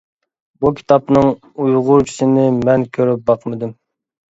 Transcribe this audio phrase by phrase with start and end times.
[0.63, 1.29] بۇ كىتابنىڭ
[1.65, 3.79] ئۇيغۇرچىسىنى مەن كۆرۈپ باقمىدىم.